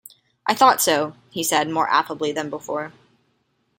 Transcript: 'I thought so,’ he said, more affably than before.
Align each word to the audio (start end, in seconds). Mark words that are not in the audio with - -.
'I 0.47 0.55
thought 0.55 0.81
so,’ 0.81 1.13
he 1.29 1.43
said, 1.43 1.69
more 1.69 1.87
affably 1.87 2.31
than 2.31 2.49
before. 2.49 2.91